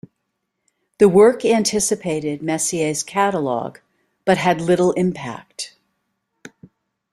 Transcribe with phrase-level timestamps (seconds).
[0.97, 3.81] The work anticipated Messier's catalogue,
[4.25, 5.75] but had little impact.